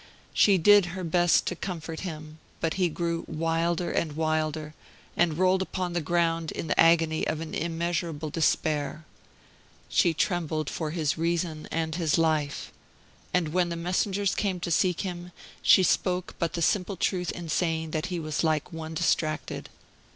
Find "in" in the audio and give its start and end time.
6.51-6.65, 17.33-17.47